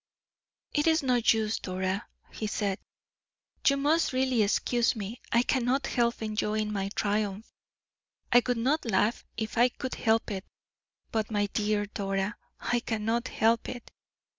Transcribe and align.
"It 0.73 0.87
is 0.87 1.03
no 1.03 1.21
use, 1.23 1.59
Dora," 1.59 2.07
he 2.31 2.47
said; 2.47 2.79
"you 3.67 3.77
must 3.77 4.13
really 4.13 4.41
excuse 4.41 4.95
me; 4.95 5.21
I 5.31 5.43
cannot 5.43 5.85
help 5.85 6.23
enjoying 6.23 6.73
my 6.73 6.89
triumph; 6.95 7.53
I 8.33 8.41
would 8.47 8.57
not 8.57 8.83
laugh 8.83 9.23
if 9.37 9.59
I 9.59 9.69
could 9.69 9.93
help 9.93 10.31
it, 10.31 10.43
but, 11.11 11.29
my 11.29 11.45
dear 11.53 11.85
Dora, 11.85 12.35
I 12.59 12.79
cannot 12.79 13.27
help 13.27 13.69
it. 13.69 13.91